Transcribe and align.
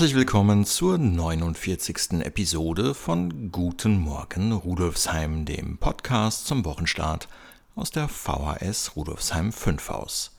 Herzlich 0.00 0.16
willkommen 0.16 0.64
zur 0.64 0.96
49. 0.96 2.22
Episode 2.22 2.94
von 2.94 3.52
Guten 3.52 3.98
Morgen 3.98 4.50
Rudolfsheim, 4.52 5.44
dem 5.44 5.76
Podcast 5.76 6.46
zum 6.46 6.64
Wochenstart 6.64 7.28
aus 7.74 7.90
der 7.90 8.08
VHS 8.08 8.96
Rudolfsheim 8.96 9.52
5 9.52 9.90
Haus. 9.90 10.38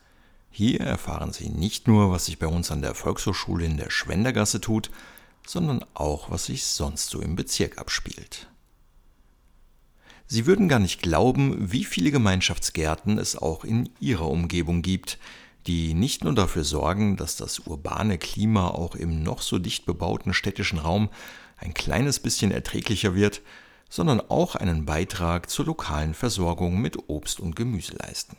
Hier 0.50 0.82
erfahren 0.82 1.32
Sie 1.32 1.50
nicht 1.50 1.88
nur, 1.88 2.12
was 2.12 2.26
sich 2.26 2.40
bei 2.40 2.48
uns 2.48 2.72
an 2.72 2.82
der 2.82 2.96
Volkshochschule 2.96 3.64
in 3.64 3.78
der 3.78 3.92
Schwendergasse 3.92 4.62
tut, 4.62 4.90
sondern 5.46 5.86
auch, 5.94 6.32
was 6.32 6.46
sich 6.46 6.66
sonst 6.66 7.12
so 7.12 7.22
im 7.22 7.36
Bezirk 7.36 7.78
abspielt. 7.78 8.48
Sie 10.26 10.48
würden 10.48 10.70
gar 10.70 10.80
nicht 10.80 11.04
glauben, 11.04 11.72
wie 11.72 11.84
viele 11.84 12.10
Gemeinschaftsgärten 12.10 13.20
es 13.20 13.36
auch 13.36 13.64
in 13.64 13.92
Ihrer 14.00 14.28
Umgebung 14.28 14.82
gibt, 14.82 15.20
die 15.68 15.94
nicht 15.94 16.24
nur 16.24 16.34
dafür 16.34 16.64
sorgen, 16.64 17.18
dass 17.18 17.36
das 17.36 17.60
urbane 17.60 18.18
Klima 18.18 18.70
auch 18.70 18.96
im 18.96 19.24
noch 19.24 19.42
so 19.42 19.60
dicht 19.60 19.86
bebauten 19.86 20.34
städtischen 20.34 20.80
Raum 20.80 21.10
ein 21.58 21.74
kleines 21.74 22.20
bisschen 22.20 22.52
erträglicher 22.52 23.14
wird, 23.16 23.42
sondern 23.90 24.22
auch 24.22 24.56
einen 24.56 24.86
Beitrag 24.86 25.50
zur 25.50 25.66
lokalen 25.66 26.14
Versorgung 26.14 26.82
mit 26.82 27.10
Obst 27.10 27.40
und 27.40 27.56
Gemüse 27.56 27.96
leisten. 27.98 28.38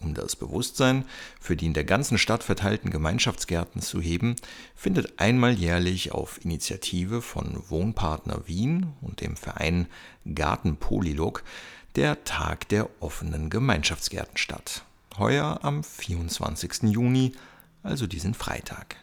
Um 0.00 0.12
das 0.12 0.36
Bewusstsein 0.36 1.06
für 1.40 1.56
die 1.56 1.66
in 1.66 1.72
der 1.72 1.84
ganzen 1.84 2.18
Stadt 2.18 2.44
verteilten 2.44 2.90
Gemeinschaftsgärten 2.90 3.80
zu 3.80 4.00
heben, 4.00 4.36
findet 4.74 5.18
einmal 5.18 5.54
jährlich 5.54 6.12
auf 6.12 6.44
Initiative 6.44 7.22
von 7.22 7.62
Wohnpartner 7.70 8.46
Wien 8.46 8.92
und 9.00 9.22
dem 9.22 9.36
Verein 9.36 9.86
Garten 10.34 10.76
Polylog 10.76 11.42
der 11.96 12.24
Tag 12.24 12.68
der 12.68 12.90
offenen 13.00 13.50
Gemeinschaftsgärten 13.50 14.36
statt 14.36 14.84
heuer 15.18 15.60
am 15.62 15.84
24. 15.84 16.84
Juni, 16.84 17.32
also 17.82 18.06
diesen 18.06 18.34
Freitag. 18.34 18.96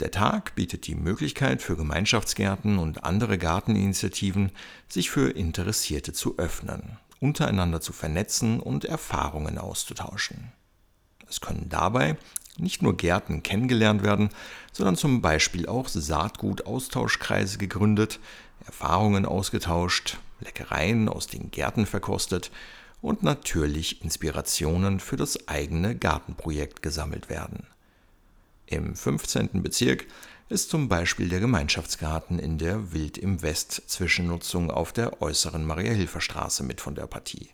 Der 0.00 0.10
Tag 0.10 0.54
bietet 0.54 0.86
die 0.86 0.94
Möglichkeit 0.94 1.62
für 1.62 1.76
Gemeinschaftsgärten 1.76 2.78
und 2.78 3.04
andere 3.04 3.38
Garteninitiativen, 3.38 4.50
sich 4.88 5.10
für 5.10 5.30
Interessierte 5.30 6.12
zu 6.12 6.38
öffnen, 6.38 6.98
untereinander 7.20 7.80
zu 7.80 7.92
vernetzen 7.92 8.60
und 8.60 8.84
Erfahrungen 8.84 9.58
auszutauschen. 9.58 10.52
Es 11.28 11.40
können 11.40 11.68
dabei 11.68 12.16
nicht 12.58 12.82
nur 12.82 12.96
Gärten 12.96 13.42
kennengelernt 13.42 14.02
werden, 14.02 14.30
sondern 14.72 14.96
zum 14.96 15.22
Beispiel 15.22 15.66
auch 15.66 15.88
Saatgutaustauschkreise 15.88 17.58
gegründet, 17.58 18.20
Erfahrungen 18.66 19.24
ausgetauscht, 19.24 20.18
Leckereien 20.40 21.08
aus 21.08 21.28
den 21.28 21.50
Gärten 21.50 21.86
verkostet 21.86 22.50
und 23.02 23.22
natürlich 23.22 24.02
Inspirationen 24.02 25.00
für 25.00 25.16
das 25.16 25.48
eigene 25.48 25.94
Gartenprojekt 25.94 26.80
gesammelt 26.80 27.28
werden. 27.28 27.66
Im 28.66 28.94
15. 28.94 29.62
Bezirk 29.62 30.06
ist 30.48 30.70
zum 30.70 30.88
Beispiel 30.88 31.28
der 31.28 31.40
Gemeinschaftsgarten 31.40 32.38
in 32.38 32.58
der 32.58 32.92
Wild 32.92 33.18
im 33.18 33.42
West 33.42 33.82
Zwischennutzung 33.86 34.70
auf 34.70 34.92
der 34.92 35.20
äußeren 35.20 35.66
Maria-Hilfer-Straße 35.66 36.62
mit 36.62 36.80
von 36.80 36.94
der 36.94 37.06
Partie. 37.06 37.50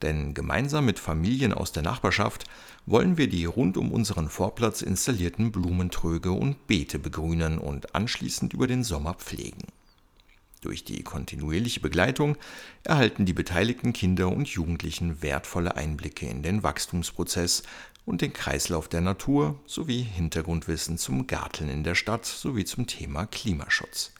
Denn 0.00 0.32
gemeinsam 0.32 0.84
mit 0.84 1.00
Familien 1.00 1.52
aus 1.52 1.72
der 1.72 1.82
Nachbarschaft 1.82 2.44
wollen 2.86 3.18
wir 3.18 3.28
die 3.28 3.46
rund 3.46 3.76
um 3.76 3.90
unseren 3.90 4.28
Vorplatz 4.28 4.80
installierten 4.82 5.50
Blumentröge 5.50 6.30
und 6.30 6.68
Beete 6.68 7.00
begrünen 7.00 7.58
und 7.58 7.96
anschließend 7.96 8.54
über 8.54 8.68
den 8.68 8.84
Sommer 8.84 9.14
pflegen. 9.14 9.66
Durch 10.60 10.84
die 10.84 11.02
kontinuierliche 11.02 11.80
Begleitung 11.80 12.36
erhalten 12.84 13.26
die 13.26 13.32
beteiligten 13.32 13.92
Kinder 13.92 14.28
und 14.28 14.46
Jugendlichen 14.46 15.20
wertvolle 15.20 15.74
Einblicke 15.74 16.26
in 16.26 16.44
den 16.44 16.62
Wachstumsprozess 16.62 17.64
und 18.10 18.20
den 18.22 18.32
Kreislauf 18.32 18.88
der 18.88 19.02
Natur 19.02 19.60
sowie 19.66 20.02
Hintergrundwissen 20.02 20.98
zum 20.98 21.28
Garteln 21.28 21.70
in 21.70 21.84
der 21.84 21.94
Stadt 21.94 22.26
sowie 22.26 22.64
zum 22.64 22.88
Thema 22.88 23.26
Klimaschutz. 23.26 24.10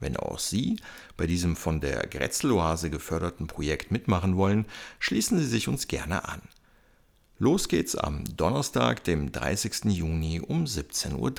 Wenn 0.00 0.16
auch 0.16 0.38
Sie 0.38 0.80
bei 1.18 1.26
diesem 1.26 1.56
von 1.56 1.82
der 1.82 2.06
Grätzeloase 2.06 2.88
geförderten 2.88 3.48
Projekt 3.48 3.90
mitmachen 3.90 4.38
wollen, 4.38 4.64
schließen 4.98 5.38
Sie 5.38 5.44
sich 5.44 5.68
uns 5.68 5.88
gerne 5.88 6.26
an. 6.26 6.40
Los 7.38 7.68
geht's 7.68 7.96
am 7.96 8.24
Donnerstag, 8.34 9.04
dem 9.04 9.30
30. 9.30 9.92
Juni 9.92 10.40
um 10.40 10.64
17.30 10.64 11.18
Uhr. 11.18 11.34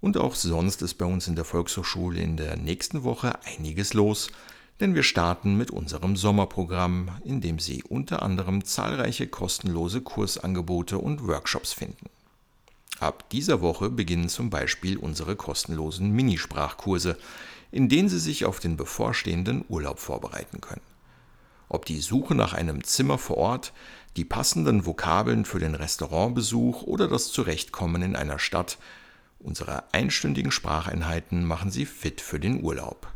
Und 0.00 0.16
auch 0.16 0.34
sonst 0.34 0.82
ist 0.82 0.94
bei 0.94 1.06
uns 1.06 1.26
in 1.26 1.34
der 1.34 1.44
Volkshochschule 1.44 2.20
in 2.20 2.36
der 2.36 2.56
nächsten 2.56 3.02
Woche 3.02 3.38
einiges 3.44 3.94
los, 3.94 4.28
denn 4.80 4.94
wir 4.94 5.02
starten 5.02 5.56
mit 5.56 5.70
unserem 5.70 6.16
Sommerprogramm, 6.16 7.10
in 7.24 7.40
dem 7.40 7.58
Sie 7.58 7.82
unter 7.82 8.22
anderem 8.22 8.64
zahlreiche 8.64 9.26
kostenlose 9.26 10.00
Kursangebote 10.00 10.98
und 10.98 11.26
Workshops 11.26 11.72
finden. 11.72 12.06
Ab 13.00 13.28
dieser 13.30 13.60
Woche 13.60 13.90
beginnen 13.90 14.28
zum 14.28 14.50
Beispiel 14.50 14.96
unsere 14.96 15.36
kostenlosen 15.36 16.10
Minisprachkurse, 16.12 17.16
in 17.70 17.88
denen 17.88 18.08
Sie 18.08 18.18
sich 18.18 18.44
auf 18.44 18.60
den 18.60 18.76
bevorstehenden 18.76 19.64
Urlaub 19.68 19.98
vorbereiten 19.98 20.60
können. 20.60 20.80
Ob 21.68 21.84
die 21.84 22.00
Suche 22.00 22.34
nach 22.34 22.54
einem 22.54 22.82
Zimmer 22.82 23.18
vor 23.18 23.36
Ort, 23.36 23.72
die 24.16 24.24
passenden 24.24 24.86
Vokabeln 24.86 25.44
für 25.44 25.58
den 25.58 25.74
Restaurantbesuch 25.74 26.82
oder 26.82 27.08
das 27.08 27.30
Zurechtkommen 27.30 28.02
in 28.02 28.16
einer 28.16 28.38
Stadt, 28.38 28.78
Unsere 29.40 29.92
einstündigen 29.92 30.50
Spracheinheiten 30.50 31.44
machen 31.44 31.70
Sie 31.70 31.86
fit 31.86 32.20
für 32.20 32.40
den 32.40 32.62
Urlaub. 32.62 33.08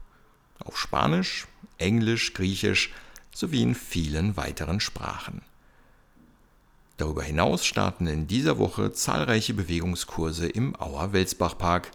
Auf 0.65 0.79
Spanisch, 0.79 1.47
Englisch, 1.79 2.33
Griechisch 2.35 2.93
sowie 3.35 3.63
in 3.63 3.75
vielen 3.75 4.37
weiteren 4.37 4.81
Sprachen. 4.81 5.43
Darüber 6.97 7.25
hinaus 7.25 7.65
starten 7.65 8.07
in 8.07 8.29
dieser 8.29 8.59
Woche 8.59 8.93
zahlreiche 8.93 9.55
Bewegungskurse 9.55 10.47
im 10.47 10.81
Auer 10.81 11.13
Welsbach 11.13 11.59
Park. 11.59 11.91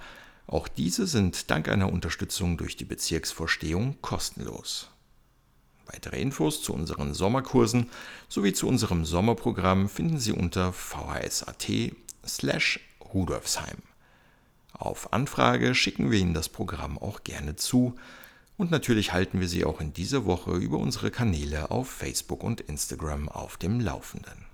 Auch 0.47 0.67
diese 0.67 1.07
sind 1.07 1.49
dank 1.49 1.69
einer 1.69 1.91
Unterstützung 1.91 2.57
durch 2.57 2.75
die 2.75 2.85
Bezirksvorstehung 2.85 3.95
kostenlos. 4.01 4.89
Weitere 5.85 6.19
Infos 6.19 6.61
zu 6.61 6.73
unseren 6.73 7.13
Sommerkursen 7.13 7.89
sowie 8.27 8.51
zu 8.51 8.67
unserem 8.67 9.05
Sommerprogramm 9.05 9.87
finden 9.87 10.19
Sie 10.19 10.33
unter 10.33 10.73
vhs.at 10.73 11.71
slash 12.25 12.81
Rudolfsheim. 13.13 13.77
Auf 14.77 15.11
Anfrage 15.11 15.73
schicken 15.73 16.11
wir 16.11 16.19
Ihnen 16.19 16.33
das 16.33 16.49
Programm 16.49 16.97
auch 16.97 17.23
gerne 17.23 17.55
zu 17.55 17.95
und 18.57 18.71
natürlich 18.71 19.11
halten 19.11 19.39
wir 19.39 19.47
Sie 19.47 19.65
auch 19.65 19.81
in 19.81 19.93
dieser 19.93 20.25
Woche 20.25 20.51
über 20.51 20.77
unsere 20.77 21.11
Kanäle 21.11 21.71
auf 21.71 21.89
Facebook 21.89 22.43
und 22.43 22.61
Instagram 22.61 23.29
auf 23.29 23.57
dem 23.57 23.79
Laufenden. 23.79 24.45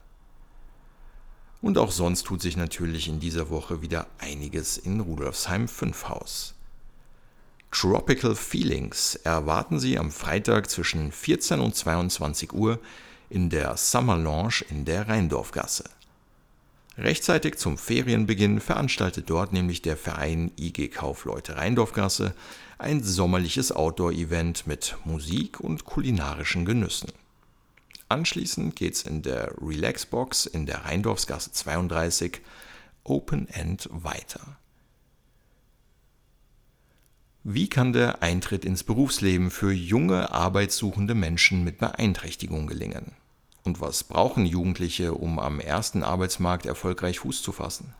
Und 1.61 1.77
auch 1.77 1.91
sonst 1.91 2.23
tut 2.23 2.41
sich 2.41 2.57
natürlich 2.57 3.07
in 3.07 3.21
dieser 3.21 3.49
Woche 3.49 3.81
wieder 3.81 4.07
einiges 4.17 4.77
in 4.77 4.99
Rudolfsheim 4.99 5.67
5 5.69 6.09
Haus. 6.09 6.55
Tropical 7.71 8.35
Feelings 8.35 9.15
erwarten 9.15 9.79
Sie 9.79 9.97
am 9.97 10.11
Freitag 10.11 10.69
zwischen 10.69 11.11
14 11.11 11.59
und 11.59 11.75
22 11.75 12.53
Uhr 12.53 12.79
in 13.29 13.49
der 13.49 13.77
Summer 13.77 14.17
Lounge 14.17 14.63
in 14.69 14.85
der 14.85 15.07
Rheindorfgasse. 15.07 15.85
Rechtzeitig 16.97 17.57
zum 17.57 17.79
Ferienbeginn 17.79 18.59
veranstaltet 18.59 19.29
dort 19.29 19.51
nämlich 19.51 19.81
der 19.81 19.97
Verein 19.97 20.51
IG 20.59 20.89
Kaufleute 20.89 21.57
Rheindorfgasse 21.57 22.35
ein 22.77 23.01
sommerliches 23.03 23.71
Outdoor-Event 23.71 24.67
mit 24.67 24.95
Musik 25.03 25.59
und 25.59 25.85
kulinarischen 25.85 26.65
Genüssen. 26.65 27.11
Anschließend 28.09 28.75
geht's 28.75 29.01
in 29.01 29.23
der 29.23 29.55
Relaxbox 29.59 30.45
in 30.45 30.67
der 30.67 30.85
Rheindorfsgasse 30.85 31.51
32 31.51 32.41
Open 33.03 33.47
End 33.49 33.89
weiter. 33.91 34.57
Wie 37.43 37.69
kann 37.69 37.91
der 37.91 38.21
Eintritt 38.21 38.65
ins 38.65 38.83
Berufsleben 38.83 39.49
für 39.49 39.73
junge, 39.73 40.31
arbeitssuchende 40.31 41.15
Menschen 41.15 41.63
mit 41.63 41.79
Beeinträchtigung 41.79 42.67
gelingen? 42.67 43.13
Und 43.63 43.79
was 43.79 44.03
brauchen 44.03 44.45
Jugendliche, 44.45 45.13
um 45.13 45.39
am 45.39 45.59
ersten 45.59 46.03
Arbeitsmarkt 46.03 46.65
erfolgreich 46.65 47.19
Fuß 47.19 47.41
zu 47.41 47.51
fassen? 47.51 47.93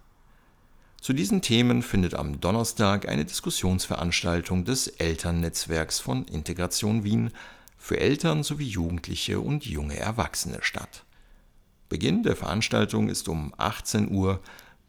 Zu 0.99 1.13
diesen 1.13 1.41
Themen 1.41 1.81
findet 1.81 2.13
am 2.13 2.39
Donnerstag 2.39 3.07
eine 3.09 3.25
Diskussionsveranstaltung 3.25 4.63
des 4.65 4.87
Elternnetzwerks 4.87 5.99
von 5.99 6.25
Integration 6.25 7.03
Wien 7.03 7.31
für 7.77 7.99
Eltern 7.99 8.43
sowie 8.43 8.67
Jugendliche 8.67 9.41
und 9.41 9.65
junge 9.65 9.97
Erwachsene 9.97 10.59
statt. 10.61 11.03
Beginn 11.89 12.23
der 12.23 12.37
Veranstaltung 12.37 13.09
ist 13.09 13.27
um 13.27 13.53
18 13.57 14.11
Uhr 14.11 14.39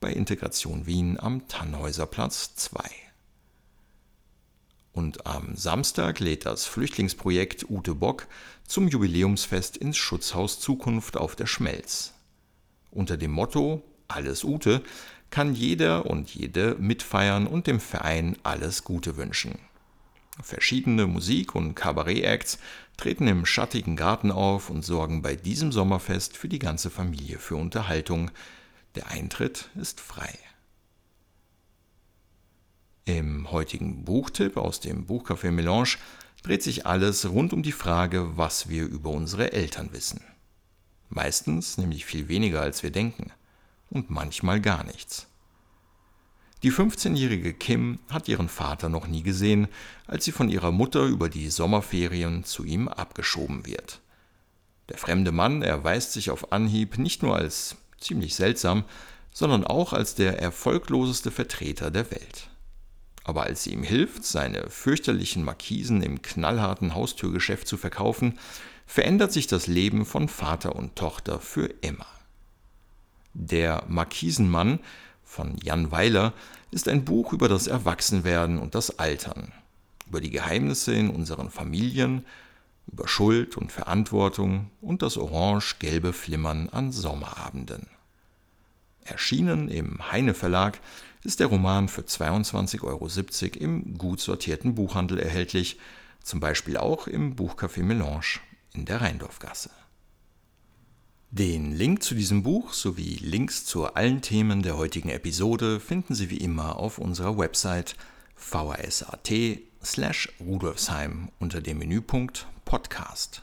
bei 0.00 0.12
Integration 0.12 0.86
Wien 0.86 1.18
am 1.18 1.48
Tannhäuserplatz 1.48 2.54
2. 2.54 3.03
Und 4.94 5.26
am 5.26 5.56
Samstag 5.56 6.20
lädt 6.20 6.46
das 6.46 6.66
Flüchtlingsprojekt 6.66 7.68
Ute 7.68 7.96
Bock 7.96 8.28
zum 8.64 8.86
Jubiläumsfest 8.86 9.76
ins 9.76 9.96
Schutzhaus 9.96 10.60
Zukunft 10.60 11.16
auf 11.16 11.34
der 11.34 11.46
Schmelz. 11.46 12.14
Unter 12.92 13.16
dem 13.16 13.32
Motto 13.32 13.82
Alles 14.06 14.44
Ute 14.44 14.82
kann 15.30 15.52
jeder 15.52 16.06
und 16.06 16.32
jede 16.32 16.76
mitfeiern 16.76 17.48
und 17.48 17.66
dem 17.66 17.80
Verein 17.80 18.36
alles 18.44 18.84
Gute 18.84 19.16
wünschen. 19.16 19.58
Verschiedene 20.40 21.08
Musik- 21.08 21.56
und 21.56 21.74
Kabarett-Acts 21.74 22.60
treten 22.96 23.26
im 23.26 23.46
schattigen 23.46 23.96
Garten 23.96 24.30
auf 24.30 24.70
und 24.70 24.84
sorgen 24.84 25.22
bei 25.22 25.34
diesem 25.34 25.72
Sommerfest 25.72 26.36
für 26.36 26.48
die 26.48 26.60
ganze 26.60 26.88
Familie 26.88 27.40
für 27.40 27.56
Unterhaltung. 27.56 28.30
Der 28.94 29.08
Eintritt 29.08 29.70
ist 29.74 30.00
frei. 30.00 30.38
Heutigen 33.50 34.04
Buchtipp 34.04 34.56
aus 34.56 34.80
dem 34.80 35.06
Buchcafé 35.06 35.50
Melange 35.50 35.96
dreht 36.42 36.62
sich 36.62 36.86
alles 36.86 37.28
rund 37.28 37.52
um 37.52 37.62
die 37.62 37.72
Frage, 37.72 38.36
was 38.36 38.68
wir 38.68 38.84
über 38.84 39.10
unsere 39.10 39.52
Eltern 39.52 39.92
wissen. 39.92 40.20
Meistens 41.08 41.78
nämlich 41.78 42.04
viel 42.04 42.28
weniger, 42.28 42.60
als 42.60 42.82
wir 42.82 42.90
denken. 42.90 43.32
Und 43.90 44.10
manchmal 44.10 44.60
gar 44.60 44.84
nichts. 44.84 45.26
Die 46.62 46.72
15-jährige 46.72 47.52
Kim 47.52 47.98
hat 48.08 48.26
ihren 48.26 48.48
Vater 48.48 48.88
noch 48.88 49.06
nie 49.06 49.22
gesehen, 49.22 49.68
als 50.06 50.24
sie 50.24 50.32
von 50.32 50.48
ihrer 50.48 50.72
Mutter 50.72 51.04
über 51.04 51.28
die 51.28 51.50
Sommerferien 51.50 52.44
zu 52.44 52.64
ihm 52.64 52.88
abgeschoben 52.88 53.66
wird. 53.66 54.00
Der 54.88 54.98
fremde 54.98 55.30
Mann 55.30 55.62
erweist 55.62 56.12
sich 56.12 56.30
auf 56.30 56.52
Anhieb 56.52 56.98
nicht 56.98 57.22
nur 57.22 57.36
als 57.36 57.76
ziemlich 58.00 58.34
seltsam, 58.34 58.84
sondern 59.32 59.64
auch 59.64 59.92
als 59.92 60.14
der 60.14 60.40
erfolgloseste 60.40 61.30
Vertreter 61.30 61.90
der 61.90 62.10
Welt. 62.10 62.48
Aber 63.24 63.44
als 63.44 63.64
sie 63.64 63.72
ihm 63.72 63.82
hilft, 63.82 64.24
seine 64.24 64.68
fürchterlichen 64.68 65.44
Markisen 65.44 66.02
im 66.02 66.20
knallharten 66.20 66.94
Haustürgeschäft 66.94 67.66
zu 67.66 67.78
verkaufen, 67.78 68.38
verändert 68.86 69.32
sich 69.32 69.46
das 69.46 69.66
Leben 69.66 70.04
von 70.04 70.28
Vater 70.28 70.76
und 70.76 70.94
Tochter 70.94 71.40
für 71.40 71.66
immer. 71.80 72.06
Der 73.32 73.82
Markisenmann 73.88 74.78
von 75.24 75.56
Jan 75.62 75.90
Weiler 75.90 76.34
ist 76.70 76.86
ein 76.88 77.04
Buch 77.04 77.32
über 77.32 77.48
das 77.48 77.66
Erwachsenwerden 77.66 78.58
und 78.58 78.74
das 78.74 78.98
Altern, 78.98 79.52
über 80.06 80.20
die 80.20 80.30
Geheimnisse 80.30 80.94
in 80.94 81.10
unseren 81.10 81.50
Familien, 81.50 82.26
über 82.86 83.08
Schuld 83.08 83.56
und 83.56 83.72
Verantwortung 83.72 84.70
und 84.82 85.02
das 85.02 85.16
orange-gelbe 85.16 86.12
Flimmern 86.12 86.68
an 86.68 86.92
Sommerabenden. 86.92 87.88
Erschienen 89.04 89.68
im 89.68 90.10
Heine 90.10 90.34
Verlag 90.34 90.80
ist 91.22 91.40
der 91.40 91.46
Roman 91.46 91.88
für 91.88 92.02
22,70 92.02 92.82
Euro 92.84 93.08
im 93.62 93.96
gut 93.96 94.20
sortierten 94.20 94.74
Buchhandel 94.74 95.18
erhältlich, 95.18 95.78
zum 96.22 96.40
Beispiel 96.40 96.76
auch 96.76 97.06
im 97.06 97.36
Buchcafé 97.36 97.82
Melange 97.82 98.40
in 98.72 98.84
der 98.84 99.00
Rheindorfgasse. 99.00 99.70
Den 101.30 101.72
Link 101.72 102.02
zu 102.02 102.14
diesem 102.14 102.44
Buch 102.44 102.72
sowie 102.72 103.18
Links 103.20 103.64
zu 103.64 103.86
allen 103.94 104.22
Themen 104.22 104.62
der 104.62 104.76
heutigen 104.76 105.08
Episode 105.08 105.80
finden 105.80 106.14
Sie 106.14 106.30
wie 106.30 106.36
immer 106.36 106.76
auf 106.76 106.98
unserer 106.98 107.36
Website 107.36 107.96
vhs.at 108.36 109.32
slash 109.82 110.32
rudolfsheim 110.38 111.30
unter 111.40 111.60
dem 111.60 111.78
Menüpunkt 111.78 112.46
Podcast. 112.64 113.42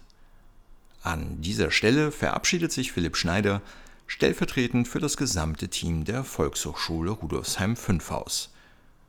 An 1.04 1.42
dieser 1.42 1.72
Stelle 1.72 2.12
verabschiedet 2.12 2.72
sich 2.72 2.92
Philipp 2.92 3.18
Schneider 3.18 3.62
stellvertretend 4.12 4.90
für 4.90 5.00
das 5.00 5.16
gesamte 5.16 5.70
Team 5.70 6.04
der 6.04 6.26
Volkshochschule 6.26 7.12
Rudolfsheim 7.12 7.78
5 7.78 8.12
Haus. 8.12 8.54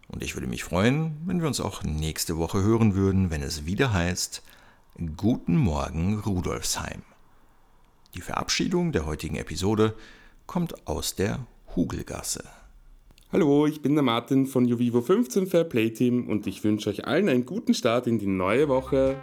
Und 0.06 0.22
ich 0.22 0.36
würde 0.36 0.46
mich 0.46 0.62
freuen, 0.62 1.16
wenn 1.26 1.40
wir 1.40 1.48
uns 1.48 1.60
auch 1.60 1.82
nächste 1.82 2.38
Woche 2.38 2.62
hören 2.62 2.94
würden, 2.94 3.28
wenn 3.32 3.42
es 3.42 3.66
wieder 3.66 3.92
heißt 3.92 4.44
Guten 5.16 5.56
Morgen 5.56 6.20
Rudolfsheim. 6.20 7.02
Die 8.14 8.20
Verabschiedung 8.20 8.92
der 8.92 9.04
heutigen 9.04 9.34
Episode 9.34 9.96
kommt 10.46 10.86
aus 10.86 11.16
der 11.16 11.40
Hugelgasse. 11.74 12.44
Hallo, 13.32 13.66
ich 13.66 13.82
bin 13.82 13.94
der 13.94 14.04
Martin 14.04 14.46
von 14.46 14.66
Juvivo 14.66 15.00
15 15.00 15.48
Fair 15.48 15.64
Play 15.64 15.90
Team 15.90 16.28
und 16.28 16.46
ich 16.46 16.62
wünsche 16.62 16.90
euch 16.90 17.08
allen 17.08 17.28
einen 17.28 17.44
guten 17.44 17.74
Start 17.74 18.06
in 18.06 18.20
die 18.20 18.26
neue 18.26 18.68
Woche. 18.68 19.16